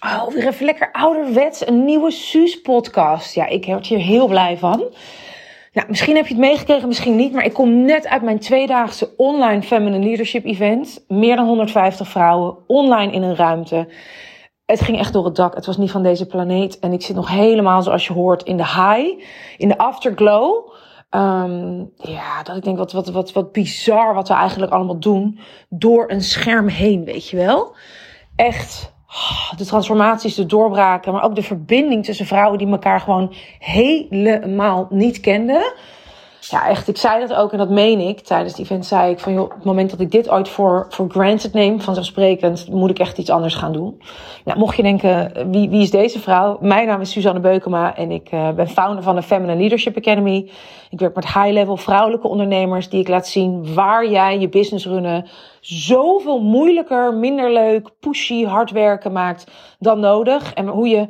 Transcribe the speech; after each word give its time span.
Oh, 0.00 0.28
weer 0.28 0.46
even 0.46 0.64
lekker 0.64 0.92
ouderwets. 0.92 1.66
Een 1.66 1.84
nieuwe 1.84 2.10
Suus-podcast. 2.10 3.34
Ja, 3.34 3.46
ik 3.46 3.64
word 3.64 3.86
hier 3.86 3.98
heel 3.98 4.26
blij 4.26 4.58
van. 4.58 4.84
Nou, 5.72 5.88
misschien 5.88 6.16
heb 6.16 6.26
je 6.26 6.34
het 6.34 6.42
meegekregen, 6.42 6.88
misschien 6.88 7.16
niet. 7.16 7.32
Maar 7.32 7.44
ik 7.44 7.52
kom 7.52 7.84
net 7.84 8.06
uit 8.06 8.22
mijn 8.22 8.38
tweedaagse 8.38 9.16
online 9.16 9.62
Feminine 9.62 10.04
Leadership 10.04 10.44
Event. 10.44 11.04
Meer 11.08 11.36
dan 11.36 11.46
150 11.46 12.08
vrouwen 12.08 12.56
online 12.66 13.12
in 13.12 13.22
een 13.22 13.36
ruimte. 13.36 13.88
Het 14.66 14.80
ging 14.80 14.98
echt 14.98 15.12
door 15.12 15.24
het 15.24 15.36
dak. 15.36 15.54
Het 15.54 15.66
was 15.66 15.76
niet 15.76 15.90
van 15.90 16.02
deze 16.02 16.26
planeet. 16.26 16.78
En 16.78 16.92
ik 16.92 17.02
zit 17.02 17.16
nog 17.16 17.28
helemaal, 17.28 17.82
zoals 17.82 18.06
je 18.06 18.12
hoort, 18.12 18.42
in 18.42 18.56
de 18.56 18.66
high. 18.66 19.24
In 19.56 19.68
de 19.68 19.78
afterglow. 19.78 20.72
Um, 21.10 21.90
ja, 21.96 22.42
dat 22.42 22.56
ik 22.56 22.64
denk, 22.64 22.78
wat, 22.78 22.92
wat, 22.92 23.08
wat, 23.08 23.32
wat 23.32 23.52
bizar 23.52 24.14
wat 24.14 24.28
we 24.28 24.34
eigenlijk 24.34 24.72
allemaal 24.72 24.98
doen. 24.98 25.38
Door 25.68 26.10
een 26.10 26.22
scherm 26.22 26.68
heen, 26.68 27.04
weet 27.04 27.28
je 27.28 27.36
wel. 27.36 27.74
Echt 28.36 28.92
de 29.56 29.66
transformaties, 29.66 30.34
de 30.34 30.46
doorbraken, 30.46 31.12
maar 31.12 31.22
ook 31.22 31.34
de 31.34 31.42
verbinding 31.42 32.04
tussen 32.04 32.26
vrouwen 32.26 32.58
die 32.58 32.68
elkaar 32.68 33.00
gewoon 33.00 33.34
helemaal 33.58 34.86
niet 34.90 35.20
kenden. 35.20 35.72
Ja, 36.40 36.68
echt, 36.68 36.88
ik 36.88 36.96
zei 36.96 37.26
dat 37.26 37.36
ook 37.36 37.52
en 37.52 37.58
dat 37.58 37.68
meen 37.68 38.00
ik. 38.00 38.20
Tijdens 38.20 38.54
die 38.54 38.64
event 38.64 38.86
zei 38.86 39.10
ik 39.12 39.18
van, 39.18 39.32
joh, 39.32 39.42
op 39.42 39.50
het 39.50 39.64
moment 39.64 39.90
dat 39.90 40.00
ik 40.00 40.10
dit 40.10 40.30
ooit 40.30 40.48
voor, 40.48 40.86
voor 40.88 41.10
granted 41.10 41.52
neem, 41.52 41.80
vanzelfsprekend, 41.80 42.68
moet 42.70 42.90
ik 42.90 42.98
echt 42.98 43.18
iets 43.18 43.30
anders 43.30 43.54
gaan 43.54 43.72
doen. 43.72 44.02
Nou, 44.44 44.58
mocht 44.58 44.76
je 44.76 44.82
denken, 44.82 45.32
wie, 45.50 45.70
wie 45.70 45.82
is 45.82 45.90
deze 45.90 46.20
vrouw? 46.20 46.58
Mijn 46.60 46.86
naam 46.86 47.00
is 47.00 47.10
Suzanne 47.10 47.40
Beukema 47.40 47.96
en 47.96 48.10
ik 48.10 48.32
uh, 48.32 48.50
ben 48.50 48.68
founder 48.68 49.02
van 49.02 49.14
de 49.14 49.22
Feminine 49.22 49.58
Leadership 49.58 49.96
Academy. 49.96 50.50
Ik 50.90 50.98
werk 50.98 51.14
met 51.14 51.24
high-level 51.24 51.76
vrouwelijke 51.76 52.28
ondernemers 52.28 52.88
die 52.88 53.00
ik 53.00 53.08
laat 53.08 53.26
zien 53.26 53.74
waar 53.74 54.10
jij 54.10 54.38
je 54.38 54.48
business 54.48 54.86
runnen 54.86 55.28
zoveel 55.60 56.40
moeilijker, 56.40 57.14
minder 57.14 57.52
leuk, 57.52 57.88
pushy, 58.00 58.44
hard 58.44 58.70
werken 58.70 59.12
maakt 59.12 59.50
dan 59.78 60.00
nodig. 60.00 60.54
En 60.54 60.66
hoe 60.66 60.88
je 60.88 61.06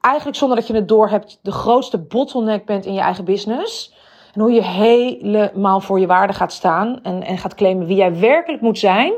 eigenlijk 0.00 0.36
zonder 0.36 0.56
dat 0.56 0.66
je 0.66 0.74
het 0.74 0.88
door 0.88 1.08
hebt, 1.08 1.38
de 1.42 1.52
grootste 1.52 1.98
bottleneck 1.98 2.64
bent 2.64 2.86
in 2.86 2.94
je 2.94 3.00
eigen 3.00 3.24
business. 3.24 3.94
En 4.36 4.42
hoe 4.42 4.52
je 4.52 4.62
helemaal 4.62 5.80
voor 5.80 6.00
je 6.00 6.06
waarde 6.06 6.32
gaat 6.32 6.52
staan 6.52 6.98
en, 7.02 7.22
en 7.22 7.38
gaat 7.38 7.54
claimen 7.54 7.86
wie 7.86 7.96
jij 7.96 8.18
werkelijk 8.18 8.62
moet 8.62 8.78
zijn 8.78 9.12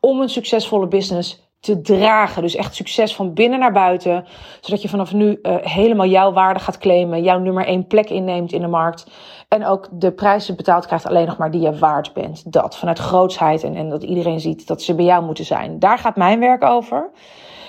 om 0.00 0.20
een 0.20 0.28
succesvolle 0.28 0.86
business 0.86 1.50
te 1.60 1.80
dragen. 1.80 2.42
Dus 2.42 2.54
echt 2.54 2.74
succes 2.74 3.14
van 3.14 3.32
binnen 3.32 3.58
naar 3.58 3.72
buiten. 3.72 4.24
Zodat 4.60 4.82
je 4.82 4.88
vanaf 4.88 5.12
nu 5.12 5.38
uh, 5.42 5.54
helemaal 5.60 6.06
jouw 6.06 6.32
waarde 6.32 6.60
gaat 6.60 6.78
claimen. 6.78 7.22
Jouw 7.22 7.38
nummer 7.38 7.66
één 7.66 7.86
plek 7.86 8.10
inneemt 8.10 8.52
in 8.52 8.60
de 8.60 8.66
markt. 8.66 9.06
En 9.48 9.66
ook 9.66 9.88
de 9.92 10.12
prijzen 10.12 10.56
betaald 10.56 10.86
krijgt 10.86 11.06
alleen 11.06 11.26
nog 11.26 11.36
maar 11.36 11.50
die 11.50 11.60
je 11.60 11.78
waard 11.78 12.12
bent. 12.12 12.52
Dat 12.52 12.76
vanuit 12.76 12.98
grootsheid 12.98 13.62
en, 13.62 13.74
en 13.74 13.88
dat 13.88 14.02
iedereen 14.02 14.40
ziet 14.40 14.66
dat 14.66 14.82
ze 14.82 14.94
bij 14.94 15.04
jou 15.04 15.24
moeten 15.24 15.44
zijn. 15.44 15.78
Daar 15.78 15.98
gaat 15.98 16.16
mijn 16.16 16.40
werk 16.40 16.64
over. 16.64 17.10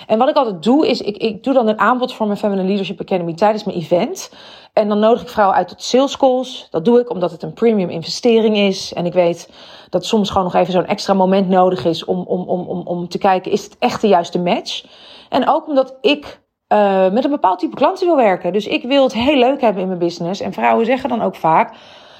En 0.07 0.17
wat 0.17 0.29
ik 0.29 0.35
altijd 0.35 0.63
doe, 0.63 0.87
is 0.87 1.01
ik, 1.01 1.17
ik 1.17 1.43
doe 1.43 1.53
dan 1.53 1.67
een 1.67 1.79
aanbod 1.79 2.13
voor 2.13 2.25
mijn 2.25 2.37
Feminine 2.37 2.67
Leadership 2.67 3.01
Academy 3.01 3.33
tijdens 3.33 3.63
mijn 3.63 3.77
event. 3.77 4.31
En 4.73 4.87
dan 4.87 4.99
nodig 4.99 5.21
ik 5.21 5.29
vrouwen 5.29 5.57
uit 5.57 5.67
tot 5.67 5.83
sales 5.83 6.17
calls. 6.17 6.67
Dat 6.69 6.85
doe 6.85 6.99
ik 6.99 7.09
omdat 7.09 7.31
het 7.31 7.43
een 7.43 7.53
premium 7.53 7.89
investering 7.89 8.57
is. 8.57 8.93
En 8.93 9.05
ik 9.05 9.13
weet 9.13 9.49
dat 9.89 10.05
soms 10.05 10.29
gewoon 10.29 10.43
nog 10.43 10.55
even 10.55 10.73
zo'n 10.73 10.85
extra 10.85 11.13
moment 11.13 11.49
nodig 11.49 11.85
is 11.85 12.05
om, 12.05 12.19
om, 12.19 12.41
om, 12.41 12.67
om, 12.67 12.81
om 12.85 13.07
te 13.07 13.17
kijken, 13.17 13.51
is 13.51 13.63
het 13.63 13.75
echt 13.79 14.01
de 14.01 14.07
juiste 14.07 14.39
match? 14.39 14.85
En 15.29 15.49
ook 15.49 15.67
omdat 15.67 15.97
ik 16.01 16.41
uh, 16.73 17.09
met 17.11 17.23
een 17.23 17.31
bepaald 17.31 17.59
type 17.59 17.75
klanten 17.75 18.07
wil 18.07 18.15
werken. 18.15 18.53
Dus 18.53 18.67
ik 18.67 18.83
wil 18.83 19.03
het 19.03 19.13
heel 19.13 19.37
leuk 19.37 19.61
hebben 19.61 19.81
in 19.81 19.87
mijn 19.87 19.99
business. 19.99 20.41
En 20.41 20.53
vrouwen 20.53 20.85
zeggen 20.85 21.09
dan 21.09 21.21
ook 21.21 21.35
vaak, 21.35 21.75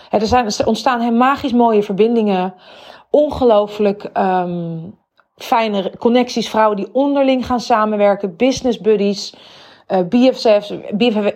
er, 0.10 0.26
zijn, 0.26 0.66
ontstaan 0.66 1.00
heel 1.00 1.12
magisch 1.12 1.54
mooie 1.54 1.84
verbindingen. 1.84 2.54
Ongelooflijk 3.10 4.10
um, 4.18 4.98
fijne 5.36 5.92
connecties, 5.98 6.50
vrouwen 6.50 6.78
die 6.78 6.94
onderling 6.94 7.46
gaan 7.46 7.60
samenwerken, 7.60 8.36
business 8.36 8.80
buddies, 8.80 9.36
uh, 9.88 10.00
BFF's, 10.10 10.74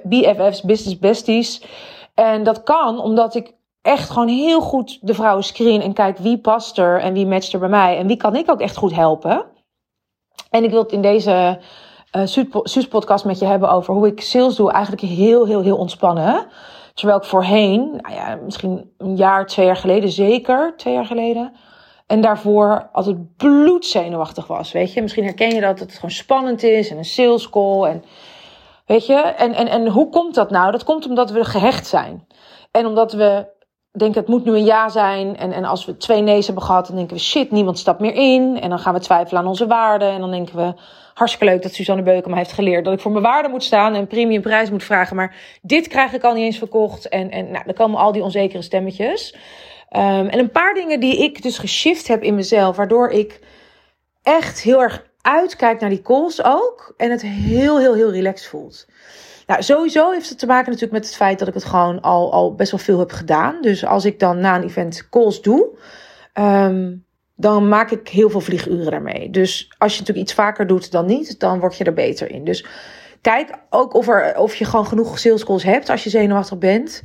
BFF's, 0.04 0.62
business 0.62 1.00
besties. 1.00 1.62
En 2.14 2.44
dat 2.44 2.64
kan 2.64 3.00
omdat 3.00 3.36
ik 3.36 3.54
echt 3.82 4.10
gewoon 4.10 4.28
heel 4.28 4.62
goed 4.62 4.98
de 5.02 5.14
vrouwen 5.14 5.44
screen 5.44 5.82
en 5.82 5.94
kijk 5.94 6.18
wie 6.18 6.38
past 6.38 6.78
er 6.78 7.00
en 7.00 7.14
wie 7.14 7.26
matcht 7.26 7.54
er 7.54 7.60
bij 7.60 7.70
mij 7.70 7.98
en 7.98 8.08
wie 8.08 8.18
kan 8.18 8.36
ik 8.36 8.52
ook 8.52 8.62
echt 8.62 8.78
goed 8.78 8.96
helpen. 8.96 9.46
En 10.50 10.64
ik 10.64 10.70
wil 10.70 10.82
het 10.82 10.92
in 10.92 11.02
deze 11.02 11.60
uh, 12.12 12.22
Suus-podcast 12.64 13.26
met 13.26 13.40
je 13.40 13.46
hebben 13.46 13.70
over 13.70 13.94
hoe 13.94 14.08
ik 14.08 14.22
sales 14.22 14.56
doe, 14.56 14.72
eigenlijk 14.72 15.02
heel, 15.02 15.46
heel, 15.46 15.62
heel 15.62 15.78
ontspannen. 15.78 16.48
Terwijl 16.94 17.20
ik 17.20 17.26
voorheen, 17.26 18.00
nou 18.02 18.16
ja, 18.16 18.36
misschien 18.36 18.94
een 18.98 19.16
jaar, 19.16 19.46
twee 19.46 19.66
jaar 19.66 19.76
geleden, 19.76 20.10
zeker 20.10 20.74
twee 20.78 20.94
jaar 20.94 21.06
geleden, 21.06 21.54
en 22.08 22.22
daarvoor 22.22 22.90
altijd 22.92 23.36
bloedzenuwachtig 23.38 24.48
was. 24.48 24.72
Weet 24.72 24.94
je, 24.94 25.02
misschien 25.02 25.24
herken 25.24 25.56
je 25.56 25.62
dat, 25.62 25.78
dat 25.78 25.88
het 25.88 25.96
gewoon 25.96 26.12
spannend 26.12 26.64
is 26.64 26.90
en 26.90 26.98
een 26.98 27.06
sales 27.06 27.50
call. 27.50 27.84
En, 27.84 28.04
weet 28.86 29.06
je, 29.06 29.16
en, 29.16 29.54
en, 29.54 29.68
en 29.68 29.88
hoe 29.88 30.10
komt 30.10 30.36
dat 30.36 30.50
nou? 30.50 30.72
Dat 30.72 30.84
komt 30.84 31.08
omdat 31.08 31.32
we 31.32 31.46
gehecht 31.46 31.88
zijn. 31.88 32.28
En 32.72 32.86
omdat 32.86 33.14
we 33.14 33.56
denken, 33.92 34.20
het 34.20 34.30
moet 34.30 34.46
nu 34.46 34.52
een 34.52 34.66
ja 34.66 34.90
zijn. 34.90 35.38
En, 35.38 35.52
en 35.52 35.66
als 35.66 35.86
we 35.86 35.98
twee 35.98 36.22
nee's 36.22 36.46
hebben 36.46 36.64
gehad, 36.64 36.88
dan 36.88 36.96
denken 36.96 37.16
we, 37.16 37.22
shit, 37.22 37.52
niemand 37.52 37.80
stapt 37.80 38.00
meer 38.00 38.14
in. 38.14 38.60
En 38.62 38.70
dan 38.70 38.80
gaan 38.80 38.94
we 38.94 39.00
twijfelen 39.00 39.42
aan 39.42 39.48
onze 39.48 39.68
waarden. 39.68 40.12
En 40.12 40.20
dan 40.20 40.32
denken 40.32 40.56
we, 40.56 40.74
hartstikke 41.14 41.54
leuk 41.54 41.64
dat 41.64 41.74
Suzanne 41.74 42.04
Beukema 42.04 42.36
heeft 42.36 42.52
geleerd 42.52 42.86
dat 42.86 42.94
ik 42.94 43.00
voor 43.00 43.12
mijn 43.12 43.24
waarde 43.24 43.50
moet 43.50 43.64
staan 43.64 43.94
en 43.94 44.00
een 44.00 44.08
premium 44.08 44.42
prijs 44.42 44.72
moet 44.72 44.84
vragen. 44.84 45.16
Maar 45.16 45.36
dit 45.62 45.88
krijg 45.88 46.14
ik 46.14 46.24
al 46.24 46.34
niet 46.34 46.44
eens 46.44 46.58
verkocht. 46.58 47.10
En, 47.10 47.32
en 47.32 47.52
nou, 47.52 47.66
dan 47.66 47.74
komen 47.74 48.00
al 48.00 48.12
die 48.12 48.24
onzekere 48.24 48.62
stemmetjes. 48.62 49.36
Um, 49.90 50.28
en 50.28 50.40
een 50.40 50.52
paar 50.52 50.74
dingen 50.74 51.00
die 51.00 51.24
ik 51.24 51.42
dus 51.42 51.58
geshift 51.58 52.08
heb 52.08 52.24
in 52.24 52.36
mezelf, 52.36 52.76
waardoor 52.76 53.10
ik 53.10 53.40
echt 54.24 54.62
heel 54.62 54.82
erg 54.82 55.06
uitkijk 55.22 55.80
naar 55.80 55.90
die 55.90 56.02
calls 56.02 56.44
ook. 56.44 56.94
En 56.98 57.12
het 57.12 57.22
heel, 57.22 57.80
heel, 57.80 57.94
heel 57.94 58.12
relaxed 58.12 58.48
voelt. 58.48 58.88
Nou, 59.48 59.64
sowieso 59.64 60.12
heeft 60.12 60.30
het 60.30 60.40
te 60.40 60.46
maken 60.46 60.66
natuurlijk 60.66 61.00
met 61.00 61.06
het 61.06 61.16
feit 61.16 61.40
dat 61.40 61.48
ik 61.48 61.54
het 61.54 61.66
gewoon 61.66 62.02
al, 62.02 62.32
al 62.32 62.56
best 62.56 62.72
wel 62.72 62.80
veel 62.80 63.00
heb 63.00 63.12
gedaan. 63.12 63.62
Dus 63.62 63.86
als 63.86 64.06
ik 64.06 64.20
dan 64.20 64.40
na 64.40 64.56
een 64.56 64.64
event 64.64 65.10
calls 65.10 65.42
doe, 65.42 65.78
um, 66.34 67.06
dan 67.36 67.68
maak 67.68 67.92
ik 67.92 68.08
heel 68.08 68.30
veel 68.30 68.42
vlieguren 68.42 68.92
daarmee. 68.92 69.30
Dus 69.30 69.74
als 69.78 69.94
je 69.94 70.00
natuurlijk 70.00 70.28
iets 70.28 70.36
vaker 70.36 70.68
doet 70.68 70.92
dan 70.92 71.06
niet, 71.06 71.40
dan 71.40 71.60
word 71.60 71.78
je 71.78 71.84
er 71.84 71.94
beter 71.94 72.32
in. 72.32 72.44
Dus 72.44 72.66
kijk 73.22 73.50
ook 73.70 73.94
of, 73.94 74.08
er, 74.08 74.38
of 74.38 74.56
je 74.56 74.66
gewoon 74.66 74.88
genoeg 74.88 75.20
sales 75.20 75.46
calls 75.46 75.64
hebt 75.64 75.90
als 75.90 76.04
je 76.04 76.10
zenuwachtig 76.10 76.58
bent. 76.58 77.02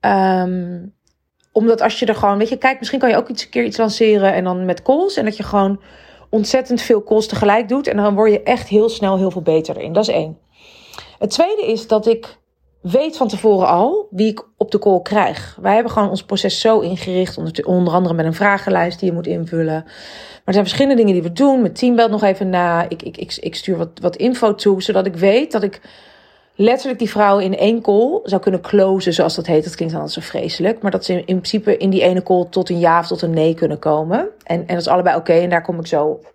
Um, 0.00 0.94
omdat 1.52 1.80
als 1.80 1.98
je 1.98 2.06
er 2.06 2.14
gewoon, 2.14 2.38
weet 2.38 2.48
je, 2.48 2.56
kijk, 2.56 2.78
misschien 2.78 3.00
kan 3.00 3.08
je 3.08 3.16
ook 3.16 3.28
iets 3.28 3.44
een 3.44 3.50
keer 3.50 3.64
iets 3.64 3.76
lanceren 3.76 4.32
en 4.34 4.44
dan 4.44 4.64
met 4.64 4.82
calls. 4.82 5.16
En 5.16 5.24
dat 5.24 5.36
je 5.36 5.42
gewoon 5.42 5.80
ontzettend 6.30 6.82
veel 6.82 7.04
calls 7.04 7.26
tegelijk 7.26 7.68
doet. 7.68 7.86
En 7.86 7.96
dan 7.96 8.14
word 8.14 8.32
je 8.32 8.42
echt 8.42 8.68
heel 8.68 8.88
snel 8.88 9.16
heel 9.16 9.30
veel 9.30 9.42
beter 9.42 9.80
in. 9.80 9.92
Dat 9.92 10.08
is 10.08 10.14
één. 10.14 10.38
Het 11.18 11.30
tweede 11.30 11.66
is 11.66 11.86
dat 11.86 12.06
ik 12.06 12.38
weet 12.82 13.16
van 13.16 13.28
tevoren 13.28 13.68
al 13.68 14.06
wie 14.10 14.30
ik 14.30 14.46
op 14.56 14.70
de 14.70 14.78
call 14.78 15.00
krijg. 15.02 15.58
Wij 15.60 15.74
hebben 15.74 15.92
gewoon 15.92 16.10
ons 16.10 16.24
proces 16.24 16.60
zo 16.60 16.80
ingericht, 16.80 17.64
onder 17.64 17.94
andere 17.94 18.14
met 18.14 18.24
een 18.24 18.34
vragenlijst 18.34 18.98
die 19.00 19.08
je 19.08 19.14
moet 19.14 19.26
invullen. 19.26 19.82
Maar 19.84 20.42
er 20.44 20.52
zijn 20.52 20.64
verschillende 20.64 20.96
dingen 20.96 21.12
die 21.12 21.22
we 21.22 21.32
doen. 21.32 21.60
Mijn 21.60 21.72
team 21.72 21.96
belt 21.96 22.10
nog 22.10 22.22
even 22.22 22.48
na. 22.48 22.88
Ik, 22.88 23.02
ik, 23.02 23.16
ik, 23.16 23.36
ik 23.40 23.54
stuur 23.54 23.76
wat, 23.76 23.90
wat 24.00 24.16
info 24.16 24.54
toe, 24.54 24.82
zodat 24.82 25.06
ik 25.06 25.16
weet 25.16 25.52
dat 25.52 25.62
ik 25.62 25.80
letterlijk 26.60 26.98
die 26.98 27.10
vrouw 27.10 27.38
in 27.38 27.56
één 27.56 27.80
call 27.80 28.20
zou 28.22 28.42
kunnen 28.42 28.60
closen, 28.60 29.12
zoals 29.12 29.34
dat 29.34 29.46
heet. 29.46 29.64
Dat 29.64 29.74
klinkt 29.74 29.94
dan 29.94 30.08
zo 30.08 30.20
vreselijk. 30.20 30.82
Maar 30.82 30.90
dat 30.90 31.04
ze 31.04 31.14
in, 31.14 31.24
principe 31.24 31.76
in 31.76 31.90
die 31.90 32.02
ene 32.02 32.22
call 32.22 32.46
tot 32.50 32.70
een 32.70 32.78
ja 32.78 32.98
of 32.98 33.06
tot 33.06 33.22
een 33.22 33.30
nee 33.30 33.54
kunnen 33.54 33.78
komen. 33.78 34.28
En, 34.44 34.58
en 34.60 34.66
dat 34.66 34.76
is 34.76 34.88
allebei 34.88 35.16
oké 35.16 35.32
en 35.32 35.50
daar 35.50 35.62
kom 35.62 35.78
ik 35.78 35.86
zo 35.86 36.04
op. 36.04 36.34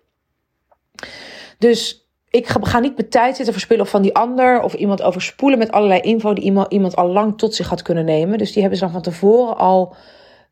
Dus 1.58 2.08
ik 2.30 2.46
ga, 2.46 2.78
niet 2.78 2.96
mijn 2.96 3.08
tijd 3.08 3.36
zitten 3.36 3.54
verspillen 3.54 3.86
van 3.86 4.02
die 4.02 4.14
ander 4.14 4.62
of 4.62 4.74
iemand 4.74 5.02
overspoelen 5.02 5.58
met 5.58 5.70
allerlei 5.70 6.00
info 6.00 6.32
die 6.34 6.68
iemand, 6.68 6.96
al 6.96 7.08
lang 7.08 7.38
tot 7.38 7.54
zich 7.54 7.68
had 7.68 7.82
kunnen 7.82 8.04
nemen. 8.04 8.38
Dus 8.38 8.52
die 8.52 8.60
hebben 8.60 8.78
ze 8.78 8.84
dan 8.84 8.94
van 8.94 9.02
tevoren 9.02 9.56
al 9.56 9.94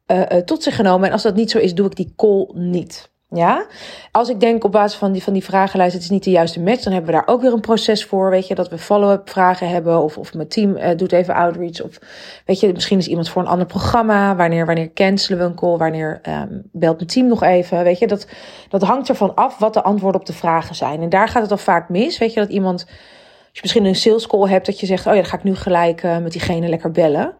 uh, 0.07 0.19
uh, 0.19 0.25
tot 0.39 0.63
zich 0.63 0.77
genomen. 0.77 1.07
En 1.07 1.13
als 1.13 1.23
dat 1.23 1.34
niet 1.34 1.51
zo 1.51 1.59
is, 1.59 1.75
doe 1.75 1.87
ik 1.87 1.97
die 1.97 2.13
call 2.17 2.49
niet. 2.53 3.13
Ja, 3.34 3.67
als 4.11 4.28
ik 4.28 4.41
denk 4.41 4.65
op 4.65 4.72
basis 4.72 4.99
van 4.99 5.12
die, 5.12 5.22
van 5.22 5.33
die 5.33 5.45
vragenlijst, 5.45 5.95
het 5.95 6.03
is 6.03 6.11
niet 6.11 6.25
de 6.25 6.31
juiste 6.31 6.61
match, 6.61 6.83
dan 6.83 6.93
hebben 6.93 7.11
we 7.11 7.17
daar 7.17 7.34
ook 7.34 7.41
weer 7.41 7.53
een 7.53 7.61
proces 7.61 8.05
voor. 8.05 8.31
Weet 8.31 8.47
je, 8.47 8.54
dat 8.54 8.69
we 8.69 8.78
follow-up 8.78 9.31
vragen 9.31 9.69
hebben, 9.69 10.03
of, 10.03 10.19
of 10.19 10.34
mijn 10.34 10.48
team 10.48 10.77
uh, 10.77 10.89
doet 10.97 11.13
even 11.13 11.34
outreach. 11.34 11.83
Of 11.83 11.98
weet 12.47 12.60
je, 12.60 12.72
misschien 12.72 12.98
is 12.98 13.09
iemand 13.09 13.28
voor 13.28 13.42
een 13.42 13.48
ander 13.48 13.66
programma. 13.66 14.36
Wanneer, 14.36 14.66
wanneer 14.66 14.92
cancelen 14.92 15.39
we 15.39 15.45
een 15.45 15.54
call? 15.54 15.77
Wanneer 15.77 16.21
um, 16.28 16.63
belt 16.72 16.97
mijn 16.97 17.09
team 17.09 17.27
nog 17.27 17.42
even? 17.42 17.84
Weet 17.84 17.98
je, 17.98 18.07
dat, 18.07 18.27
dat 18.69 18.83
hangt 18.83 19.09
ervan 19.09 19.34
af 19.34 19.59
wat 19.59 19.75
de 19.75 19.83
antwoorden 19.83 20.21
op 20.21 20.27
de 20.27 20.33
vragen 20.33 20.75
zijn. 20.75 21.03
En 21.03 21.09
daar 21.09 21.28
gaat 21.28 21.42
het 21.42 21.51
al 21.51 21.57
vaak 21.57 21.89
mis. 21.89 22.19
Weet 22.19 22.33
je, 22.33 22.41
dat 22.41 22.51
iemand, 22.51 22.81
als 22.81 23.53
je 23.53 23.60
misschien 23.63 23.84
een 23.84 23.95
sales 23.95 24.27
call 24.27 24.48
hebt, 24.48 24.66
dat 24.66 24.81
je 24.81 24.86
zegt, 24.86 25.07
oh 25.07 25.15
ja, 25.15 25.21
dan 25.21 25.31
ga 25.31 25.36
ik 25.36 25.45
nu 25.45 25.54
gelijk 25.54 26.03
uh, 26.03 26.19
met 26.19 26.33
diegene 26.33 26.69
lekker 26.69 26.91
bellen. 26.91 27.34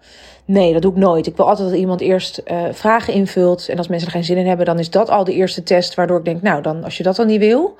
Nee, 0.45 0.73
dat 0.73 0.83
doe 0.83 0.91
ik 0.93 0.99
nooit. 0.99 1.27
Ik 1.27 1.37
wil 1.37 1.49
altijd 1.49 1.69
dat 1.69 1.79
iemand 1.79 2.01
eerst 2.01 2.43
uh, 2.47 2.63
vragen 2.73 3.13
invult. 3.13 3.69
En 3.69 3.79
als 3.79 3.89
mensen 3.89 4.09
er 4.09 4.15
geen 4.15 4.25
zin 4.25 4.37
in 4.37 4.47
hebben, 4.47 4.67
dan 4.67 4.79
is 4.79 4.91
dat 4.91 5.11
al 5.11 5.25
de 5.25 5.33
eerste 5.33 5.63
test 5.63 5.95
waardoor 5.95 6.19
ik 6.19 6.25
denk, 6.25 6.43
nou, 6.43 6.63
dan 6.63 6.85
als 6.85 6.97
je 6.97 7.03
dat 7.03 7.17
dan 7.17 7.27
niet 7.27 7.41
wil, 7.41 7.77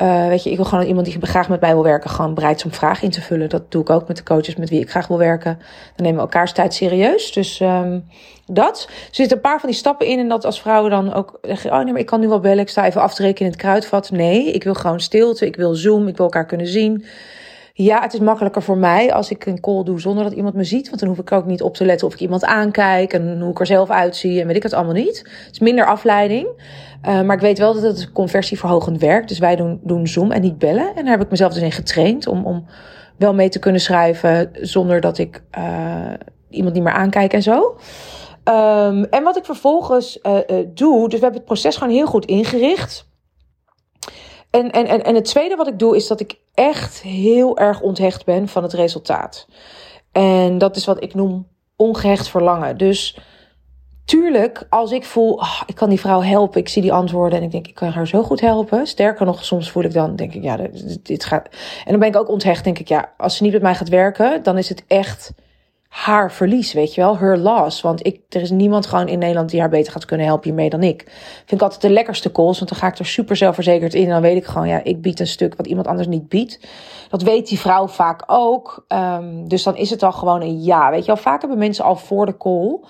Uh, 0.00 0.26
weet 0.26 0.42
je, 0.42 0.50
ik 0.50 0.56
wil 0.56 0.64
gewoon 0.64 0.84
iemand 0.84 1.06
die 1.06 1.16
graag 1.20 1.48
met 1.48 1.60
mij 1.60 1.72
wil 1.72 1.82
werken, 1.82 2.10
gewoon 2.10 2.34
bereid 2.34 2.56
is 2.56 2.64
om 2.64 2.72
vragen 2.72 3.04
in 3.04 3.10
te 3.10 3.20
vullen. 3.20 3.48
Dat 3.48 3.70
doe 3.70 3.82
ik 3.82 3.90
ook 3.90 4.08
met 4.08 4.16
de 4.16 4.22
coaches 4.22 4.56
met 4.56 4.70
wie 4.70 4.80
ik 4.80 4.90
graag 4.90 5.06
wil 5.06 5.18
werken. 5.18 5.58
Dan 5.96 6.06
nemen 6.06 6.14
we 6.14 6.20
elkaars 6.20 6.52
tijd 6.52 6.74
serieus. 6.74 7.32
Dus 7.32 7.60
um, 7.60 8.04
dat. 8.46 8.86
Er 8.88 9.14
zitten 9.14 9.36
een 9.36 9.42
paar 9.42 9.60
van 9.60 9.68
die 9.68 9.78
stappen 9.78 10.06
in. 10.06 10.18
En 10.18 10.28
dat 10.28 10.44
als 10.44 10.60
vrouwen 10.60 10.90
dan 10.90 11.12
ook 11.12 11.38
zeggen: 11.42 11.70
Oh 11.70 11.76
nee, 11.76 11.92
maar 11.92 12.00
ik 12.00 12.06
kan 12.06 12.20
nu 12.20 12.28
wel 12.28 12.40
bellen. 12.40 12.58
Ik 12.58 12.68
sta 12.68 12.86
even 12.86 13.00
af 13.00 13.14
te 13.14 13.22
rekenen 13.22 13.46
in 13.46 13.52
het 13.52 13.60
kruidvat. 13.60 14.10
Nee, 14.10 14.52
ik 14.52 14.64
wil 14.64 14.74
gewoon 14.74 15.00
stilte. 15.00 15.46
Ik 15.46 15.56
wil 15.56 15.74
Zoom. 15.74 16.08
Ik 16.08 16.16
wil 16.16 16.26
elkaar 16.26 16.46
kunnen 16.46 16.66
zien. 16.66 17.04
Ja, 17.74 18.00
het 18.00 18.12
is 18.12 18.20
makkelijker 18.20 18.62
voor 18.62 18.76
mij 18.76 19.12
als 19.12 19.30
ik 19.30 19.46
een 19.46 19.60
call 19.60 19.82
doe 19.84 20.00
zonder 20.00 20.24
dat 20.24 20.32
iemand 20.32 20.54
me 20.54 20.64
ziet. 20.64 20.88
Want 20.88 21.00
dan 21.00 21.08
hoef 21.08 21.18
ik 21.18 21.32
ook 21.32 21.46
niet 21.46 21.62
op 21.62 21.74
te 21.74 21.84
letten 21.84 22.06
of 22.06 22.12
ik 22.12 22.20
iemand 22.20 22.44
aankijk 22.44 23.12
en 23.12 23.40
hoe 23.40 23.50
ik 23.50 23.60
er 23.60 23.66
zelf 23.66 23.90
uitzie 23.90 24.40
en 24.40 24.46
weet 24.46 24.56
ik 24.56 24.62
het 24.62 24.72
allemaal 24.72 24.94
niet. 24.94 25.18
Het 25.18 25.52
is 25.52 25.58
minder 25.58 25.86
afleiding. 25.86 26.46
Uh, 27.08 27.22
maar 27.22 27.36
ik 27.36 27.42
weet 27.42 27.58
wel 27.58 27.74
dat 27.74 27.82
het 27.82 28.12
conversieverhogend 28.12 29.00
werkt. 29.00 29.28
Dus 29.28 29.38
wij 29.38 29.56
doen, 29.56 29.80
doen 29.82 30.06
Zoom 30.06 30.30
en 30.30 30.40
niet 30.40 30.58
bellen. 30.58 30.88
En 30.94 31.02
daar 31.04 31.12
heb 31.12 31.22
ik 31.22 31.30
mezelf 31.30 31.52
dus 31.52 31.62
in 31.62 31.72
getraind 31.72 32.26
om, 32.26 32.46
om 32.46 32.66
wel 33.16 33.34
mee 33.34 33.48
te 33.48 33.58
kunnen 33.58 33.80
schrijven 33.80 34.50
zonder 34.60 35.00
dat 35.00 35.18
ik 35.18 35.42
uh, 35.58 36.12
iemand 36.48 36.74
niet 36.74 36.82
meer 36.82 36.92
aankijk 36.92 37.32
en 37.32 37.42
zo. 37.42 37.76
Um, 38.44 39.04
en 39.04 39.22
wat 39.22 39.36
ik 39.36 39.44
vervolgens 39.44 40.18
uh, 40.22 40.38
doe, 40.74 41.08
dus 41.08 41.18
we 41.18 41.24
hebben 41.24 41.40
het 41.40 41.44
proces 41.44 41.76
gewoon 41.76 41.94
heel 41.94 42.06
goed 42.06 42.24
ingericht. 42.24 43.10
En, 44.52 44.70
en, 44.70 44.86
en, 44.86 45.04
en 45.04 45.14
het 45.14 45.24
tweede 45.24 45.56
wat 45.56 45.68
ik 45.68 45.78
doe, 45.78 45.96
is 45.96 46.06
dat 46.06 46.20
ik 46.20 46.38
echt 46.54 47.00
heel 47.00 47.58
erg 47.58 47.80
onthecht 47.80 48.24
ben 48.24 48.48
van 48.48 48.62
het 48.62 48.72
resultaat. 48.72 49.46
En 50.12 50.58
dat 50.58 50.76
is 50.76 50.84
wat 50.84 51.02
ik 51.02 51.14
noem 51.14 51.48
ongehecht 51.76 52.28
verlangen. 52.28 52.78
Dus 52.78 53.18
tuurlijk, 54.04 54.66
als 54.70 54.90
ik 54.90 55.04
voel, 55.04 55.32
oh, 55.32 55.62
ik 55.66 55.74
kan 55.74 55.88
die 55.88 56.00
vrouw 56.00 56.22
helpen, 56.22 56.60
ik 56.60 56.68
zie 56.68 56.82
die 56.82 56.92
antwoorden 56.92 57.38
en 57.38 57.44
ik 57.44 57.50
denk, 57.50 57.66
ik 57.66 57.74
kan 57.74 57.88
haar 57.88 58.06
zo 58.06 58.22
goed 58.22 58.40
helpen. 58.40 58.86
Sterker 58.86 59.26
nog, 59.26 59.44
soms 59.44 59.70
voel 59.70 59.82
ik 59.82 59.92
dan, 59.92 60.16
denk 60.16 60.34
ik, 60.34 60.42
ja, 60.42 60.56
dit, 60.56 61.04
dit 61.06 61.24
gaat. 61.24 61.48
En 61.84 61.90
dan 61.90 61.98
ben 61.98 62.08
ik 62.08 62.16
ook 62.16 62.28
onthecht, 62.28 62.64
denk 62.64 62.78
ik, 62.78 62.88
ja, 62.88 63.12
als 63.16 63.36
ze 63.36 63.42
niet 63.42 63.52
met 63.52 63.62
mij 63.62 63.74
gaat 63.74 63.88
werken, 63.88 64.42
dan 64.42 64.58
is 64.58 64.68
het 64.68 64.84
echt 64.86 65.32
haar 65.92 66.32
verlies, 66.32 66.72
weet 66.72 66.94
je 66.94 67.00
wel, 67.00 67.18
her 67.18 67.38
loss. 67.38 67.80
Want 67.80 68.06
ik, 68.06 68.20
er 68.28 68.40
is 68.40 68.50
niemand 68.50 68.86
gewoon 68.86 69.08
in 69.08 69.18
Nederland 69.18 69.50
die 69.50 69.60
haar 69.60 69.68
beter 69.68 69.92
gaat 69.92 70.04
kunnen 70.04 70.26
helpen 70.26 70.44
hiermee 70.44 70.70
dan 70.70 70.82
ik. 70.82 71.02
Vind 71.36 71.52
ik 71.52 71.62
altijd 71.62 71.80
de 71.80 71.90
lekkerste 71.90 72.32
calls, 72.32 72.58
want 72.58 72.70
dan 72.70 72.78
ga 72.78 72.86
ik 72.86 72.98
er 72.98 73.06
super 73.06 73.36
zelfverzekerd 73.36 73.94
in. 73.94 74.04
En 74.04 74.10
dan 74.10 74.20
weet 74.20 74.36
ik 74.36 74.44
gewoon, 74.44 74.68
ja, 74.68 74.80
ik 74.84 75.02
bied 75.02 75.20
een 75.20 75.26
stuk 75.26 75.54
wat 75.56 75.66
iemand 75.66 75.86
anders 75.86 76.08
niet 76.08 76.28
biedt. 76.28 76.60
Dat 77.08 77.22
weet 77.22 77.48
die 77.48 77.58
vrouw 77.58 77.88
vaak 77.88 78.22
ook. 78.26 78.84
Um, 78.88 79.48
dus 79.48 79.62
dan 79.62 79.76
is 79.76 79.90
het 79.90 80.02
al 80.02 80.12
gewoon 80.12 80.40
een 80.40 80.62
ja. 80.62 80.90
Weet 80.90 81.00
je 81.00 81.06
wel, 81.06 81.16
vaak 81.16 81.40
hebben 81.40 81.58
mensen 81.58 81.84
al 81.84 81.96
voor 81.96 82.26
de 82.26 82.36
call 82.36 82.80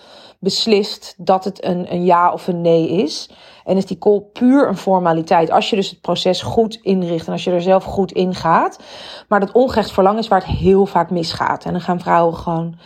beslist 0.43 1.15
dat 1.17 1.45
het 1.45 1.65
een, 1.65 1.93
een 1.93 2.05
ja 2.05 2.33
of 2.33 2.47
een 2.47 2.61
nee 2.61 2.89
is. 2.89 3.31
En 3.65 3.77
is 3.77 3.87
die 3.87 3.99
call 3.99 4.21
puur 4.33 4.69
een 4.69 4.77
formaliteit. 4.77 5.51
Als 5.51 5.71
je 5.71 5.77
dus 5.77 5.91
het 5.91 6.01
proces 6.01 6.43
goed 6.43 6.79
inricht 6.83 7.27
en 7.27 7.33
als 7.33 7.45
je 7.45 7.51
er 7.51 7.63
zelf 7.63 7.85
goed 7.85 8.13
in 8.13 8.35
gaat. 8.35 8.79
Maar 9.29 9.41
dat 9.41 9.53
ongerecht 9.53 9.93
verlangen 9.93 10.21
is 10.21 10.29
waar 10.29 10.41
het 10.47 10.57
heel 10.57 10.87
vaak 10.87 11.11
misgaat. 11.11 11.65
En 11.65 11.73
dan 11.73 11.81
gaan 11.81 12.01
vrouwen 12.01 12.37
gewoon. 12.37 12.79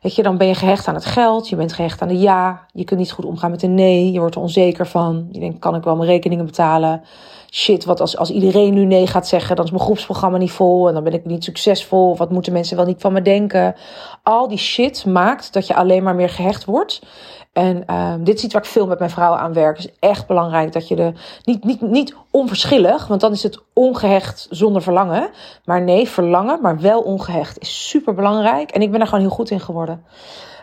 Weet 0.00 0.14
je, 0.14 0.22
dan 0.22 0.36
ben 0.36 0.46
je 0.46 0.54
gehecht 0.54 0.88
aan 0.88 0.94
het 0.94 1.04
geld, 1.04 1.48
je 1.48 1.56
bent 1.56 1.72
gehecht 1.72 2.02
aan 2.02 2.08
de 2.08 2.18
ja, 2.18 2.66
je 2.72 2.84
kunt 2.84 3.00
niet 3.00 3.12
goed 3.12 3.24
omgaan 3.24 3.50
met 3.50 3.60
de 3.60 3.66
nee, 3.66 4.12
je 4.12 4.18
wordt 4.18 4.34
er 4.34 4.40
onzeker 4.40 4.86
van. 4.86 5.28
Je 5.32 5.40
denkt, 5.40 5.58
kan 5.58 5.74
ik 5.74 5.82
wel 5.82 5.96
mijn 5.96 6.08
rekeningen 6.08 6.44
betalen? 6.44 7.02
Shit, 7.50 7.84
wat 7.84 8.00
als, 8.00 8.16
als 8.16 8.30
iedereen 8.30 8.74
nu 8.74 8.84
nee 8.84 9.06
gaat 9.06 9.28
zeggen, 9.28 9.56
dan 9.56 9.64
is 9.64 9.70
mijn 9.70 9.82
groepsprogramma 9.82 10.38
niet 10.38 10.50
vol 10.50 10.88
en 10.88 10.94
dan 10.94 11.04
ben 11.04 11.12
ik 11.12 11.24
niet 11.24 11.44
succesvol. 11.44 12.16
Wat 12.16 12.30
moeten 12.30 12.52
mensen 12.52 12.76
wel 12.76 12.86
niet 12.86 13.00
van 13.00 13.12
me 13.12 13.22
denken? 13.22 13.74
Al 14.22 14.48
die 14.48 14.58
shit 14.58 15.06
maakt 15.06 15.52
dat 15.52 15.66
je 15.66 15.74
alleen 15.74 16.02
maar 16.02 16.14
meer 16.14 16.28
gehecht 16.28 16.64
wordt. 16.64 17.02
En 17.52 17.84
uh, 17.90 18.14
dit 18.20 18.36
is 18.36 18.44
iets 18.44 18.52
waar 18.52 18.62
ik 18.62 18.68
veel 18.68 18.86
met 18.86 18.98
mijn 18.98 19.10
vrouwen 19.10 19.40
aan 19.40 19.52
werk. 19.52 19.76
Het 19.76 19.86
is 19.86 20.08
echt 20.08 20.26
belangrijk 20.26 20.72
dat 20.72 20.88
je 20.88 20.96
de. 20.96 21.12
Niet, 21.44 21.64
niet, 21.64 21.80
niet 21.80 22.14
onverschillig, 22.30 23.06
want 23.06 23.20
dan 23.20 23.32
is 23.32 23.42
het 23.42 23.58
ongehecht 23.72 24.46
zonder 24.50 24.82
verlangen. 24.82 25.30
Maar 25.64 25.82
nee, 25.82 26.08
verlangen, 26.08 26.60
maar 26.60 26.80
wel 26.80 27.00
ongehecht 27.00 27.60
is 27.60 27.88
super 27.88 28.14
belangrijk. 28.14 28.70
En 28.70 28.82
ik 28.82 28.90
ben 28.90 28.98
daar 28.98 29.08
gewoon 29.08 29.24
heel 29.24 29.34
goed 29.34 29.50
in 29.50 29.60
geworden. 29.60 30.04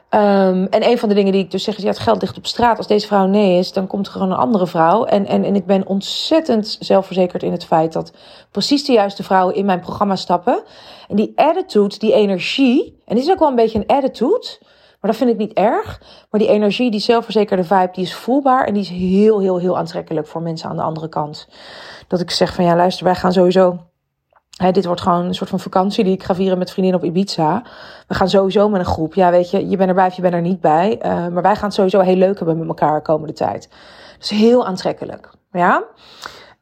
Um, 0.10 0.66
en 0.66 0.90
een 0.90 0.98
van 0.98 1.10
de 1.10 1.16
dingen 1.16 1.32
die 1.32 1.44
ik 1.44 1.52
dus 1.52 1.64
zeg 1.64 1.78
is: 1.78 1.84
ja, 1.84 1.90
het 1.90 2.00
geld 2.00 2.22
ligt 2.22 2.38
op 2.38 2.46
straat. 2.46 2.78
Als 2.78 2.88
deze 2.88 3.08
vrouw 3.08 3.26
nee 3.26 3.58
is, 3.58 3.74
dan 3.74 3.88
komt 3.88 4.06
er 4.06 4.12
gewoon 4.12 4.32
een 4.32 4.38
andere 4.38 4.68
vrouw. 4.68 5.06
En, 5.06 5.26
en, 5.26 5.44
en 5.44 5.56
ik 5.56 5.66
ben 5.66 5.88
ontzettend 5.88 6.78
zelfverzekerd 6.80 7.44
in 7.44 7.52
het 7.52 7.66
feit 7.66 7.94
dat 7.94 8.12
precies 8.52 8.86
de 8.86 8.92
juiste 8.92 9.24
vrouwen 9.24 9.56
in 9.56 9.66
mijn 9.66 9.80
programma 9.80 10.16
stappen. 10.16 10.64
En 11.08 11.16
die 11.16 11.32
attitude, 11.36 11.98
die 11.98 12.14
energie. 12.14 13.02
En 13.06 13.16
dit 13.16 13.24
is 13.24 13.32
ook 13.32 13.40
wel 13.40 13.50
een 13.50 13.56
beetje 13.56 13.80
een 13.80 13.96
attitude. 13.96 14.48
Maar 15.02 15.12
dat 15.12 15.20
vind 15.20 15.30
ik 15.30 15.38
niet 15.38 15.54
erg. 15.54 16.02
Maar 16.30 16.40
die 16.40 16.50
energie, 16.50 16.92
die 16.92 17.00
zelfverzekerde 17.00 17.64
vibe, 17.64 17.90
die 17.92 18.04
is 18.04 18.14
voelbaar. 18.14 18.66
En 18.66 18.74
die 18.74 18.82
is 18.82 18.90
heel, 18.90 19.40
heel, 19.40 19.58
heel 19.58 19.78
aantrekkelijk 19.78 20.28
voor 20.28 20.42
mensen 20.42 20.70
aan 20.70 20.76
de 20.76 20.82
andere 20.82 21.10
kant. 21.10 21.50
Dat 22.08 22.20
ik 22.20 22.32
zeg 22.32 22.54
van 22.54 22.66
ja, 22.66 22.76
luister, 22.76 23.06
wij 23.06 23.16
gaan 23.16 23.34
sowieso. 23.34 23.78
Dit 24.72 24.86
wordt 24.86 25.02
gewoon 25.02 25.26
een 25.26 25.36
soort 25.36 25.50
van 25.50 25.60
vakantie 25.60 26.04
die 26.04 26.14
ik 26.14 26.24
ga 26.24 26.36
vieren 26.36 26.58
met 26.58 26.72
vriendinnen 26.72 27.02
op 27.02 27.08
Ibiza. 27.08 27.64
We 28.08 28.16
gaan 28.16 28.30
sowieso 28.30 28.70
met 28.70 28.80
een 28.80 28.86
groep. 28.86 29.14
Ja, 29.14 29.32
weet 29.32 29.52
je, 29.52 29.70
je 29.70 29.78
bent 29.78 29.90
erbij 29.90 30.08
of 30.08 30.14
je 30.14 30.22
bent 30.22 30.34
er 30.34 30.42
niet 30.42 30.62
bij. 30.62 31.00
Uh, 31.06 31.28
maar 31.28 31.42
wij 31.42 31.56
gaan 31.56 31.64
het 31.66 31.74
sowieso 31.74 32.00
heel 32.00 32.16
leuk 32.16 32.38
hebben 32.38 32.58
met 32.58 32.68
elkaar 32.68 32.96
de 32.96 33.02
komende 33.02 33.34
tijd. 33.34 33.70
Dus 34.18 34.30
heel 34.30 34.66
aantrekkelijk. 34.66 35.30
Ja. 35.52 35.84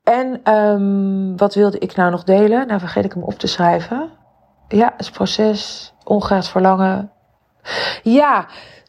En 0.03 0.53
um, 0.53 1.37
wat 1.37 1.53
wilde 1.53 1.79
ik 1.79 1.95
nou 1.95 2.11
nog 2.11 2.23
delen? 2.23 2.67
Nou, 2.67 2.79
vergeet 2.79 3.05
ik 3.05 3.13
hem 3.13 3.23
op 3.23 3.33
te 3.33 3.47
schrijven. 3.47 4.09
Ja, 4.67 4.93
het 4.97 5.11
proces, 5.11 5.93
ongeacht 6.03 6.47
verlangen, 6.47 7.11
ja, 8.03 8.47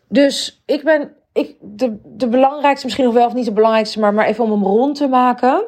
dus 0.08 0.62
ik 0.66 0.84
ben 0.84 1.16
ik, 1.36 1.56
de, 1.60 1.96
de 2.04 2.28
belangrijkste, 2.28 2.84
misschien 2.84 3.06
nog 3.06 3.14
wel 3.14 3.26
of 3.26 3.34
niet 3.34 3.44
de 3.44 3.52
belangrijkste, 3.52 4.00
maar, 4.00 4.14
maar 4.14 4.26
even 4.26 4.44
om 4.44 4.50
hem 4.50 4.62
rond 4.62 4.96
te 4.96 5.08
maken. 5.08 5.64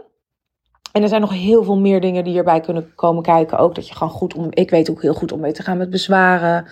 En 0.93 1.03
er 1.03 1.09
zijn 1.09 1.21
nog 1.21 1.33
heel 1.33 1.65
veel 1.65 1.79
meer 1.79 2.01
dingen 2.01 2.25
die 2.25 2.39
erbij 2.39 2.61
kunnen 2.61 2.95
komen 2.95 3.23
kijken. 3.23 3.59
Ook 3.59 3.75
dat 3.75 3.89
je 3.89 3.95
gewoon 3.95 4.13
goed 4.13 4.35
om. 4.35 4.47
Ik 4.51 4.71
weet 4.71 4.91
ook 4.91 5.03
heel 5.03 5.15
goed 5.15 5.33
om 5.33 5.41
mee 5.41 5.53
te 5.53 5.63
gaan 5.63 5.77
met 5.77 5.91
bezwaren. 5.91 6.67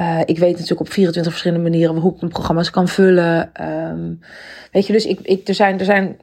Uh, 0.00 0.20
ik 0.24 0.38
weet 0.38 0.52
natuurlijk 0.52 0.80
op 0.80 0.88
24 0.88 1.32
verschillende 1.32 1.70
manieren 1.70 1.96
hoe 1.96 2.12
ik 2.12 2.20
mijn 2.20 2.32
programma's 2.32 2.70
kan 2.70 2.88
vullen. 2.88 3.50
Um, 3.90 4.20
weet 4.72 4.86
je, 4.86 4.92
dus 4.92 5.06
ik, 5.06 5.20
ik, 5.20 5.48
er, 5.48 5.54
zijn, 5.54 5.78
er 5.78 5.84
zijn. 5.84 6.16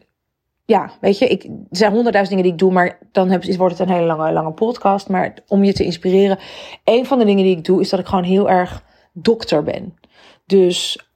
Ja, 0.65 0.91
weet 1.01 1.17
je, 1.17 1.27
ik, 1.27 1.43
er 1.43 1.77
zijn 1.77 1.91
honderdduizend 1.91 2.37
dingen 2.37 2.43
die 2.43 2.53
ik 2.53 2.59
doe, 2.59 2.71
maar 2.71 2.97
dan 3.11 3.41
wordt 3.57 3.77
het 3.77 3.87
een 3.87 3.95
hele 3.95 4.05
lange, 4.05 4.31
lange 4.31 4.51
podcast. 4.51 5.09
Maar 5.09 5.33
om 5.47 5.63
je 5.63 5.73
te 5.73 5.83
inspireren. 5.83 6.39
Een 6.83 7.05
van 7.05 7.19
de 7.19 7.25
dingen 7.25 7.43
die 7.43 7.57
ik 7.57 7.65
doe, 7.65 7.81
is 7.81 7.89
dat 7.89 7.99
ik 7.99 8.05
gewoon 8.07 8.23
heel 8.23 8.49
erg 8.49 8.83
dokter 9.15 9.63
ben. 9.63 9.97
Dus 10.45 11.07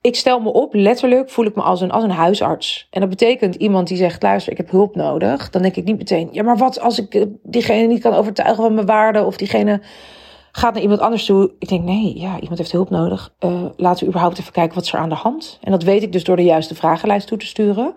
ik 0.00 0.16
stel 0.16 0.40
me 0.40 0.52
op, 0.52 0.74
letterlijk 0.74 1.30
voel 1.30 1.44
ik 1.44 1.54
me 1.54 1.62
als 1.62 1.80
een, 1.80 1.90
als 1.90 2.04
een 2.04 2.10
huisarts. 2.10 2.86
En 2.90 3.00
dat 3.00 3.08
betekent 3.08 3.54
iemand 3.54 3.88
die 3.88 3.96
zegt, 3.96 4.22
luister, 4.22 4.52
ik 4.52 4.58
heb 4.58 4.70
hulp 4.70 4.94
nodig. 4.94 5.50
Dan 5.50 5.62
denk 5.62 5.76
ik 5.76 5.84
niet 5.84 5.98
meteen, 5.98 6.28
ja, 6.32 6.42
maar 6.42 6.56
wat 6.56 6.80
als 6.80 6.98
ik 6.98 7.14
eh, 7.14 7.22
diegene 7.42 7.86
niet 7.86 8.00
kan 8.02 8.14
overtuigen 8.14 8.62
van 8.62 8.74
mijn 8.74 8.86
waarde 8.86 9.24
of 9.24 9.36
diegene 9.36 9.80
gaat 10.52 10.74
naar 10.74 10.82
iemand 10.82 11.00
anders 11.00 11.24
toe. 11.24 11.52
Ik 11.58 11.68
denk, 11.68 11.84
nee, 11.84 12.18
ja, 12.18 12.40
iemand 12.40 12.58
heeft 12.58 12.72
hulp 12.72 12.90
nodig. 12.90 13.34
Uh, 13.40 13.64
laten 13.76 14.02
we 14.02 14.08
überhaupt 14.08 14.38
even 14.38 14.52
kijken 14.52 14.74
wat 14.74 14.84
is 14.84 14.92
er 14.92 14.98
aan 14.98 15.08
de 15.08 15.14
hand. 15.14 15.58
En 15.62 15.70
dat 15.70 15.82
weet 15.82 16.02
ik 16.02 16.12
dus 16.12 16.24
door 16.24 16.36
de 16.36 16.44
juiste 16.44 16.74
vragenlijst 16.74 17.26
toe 17.26 17.38
te 17.38 17.46
sturen. 17.46 17.94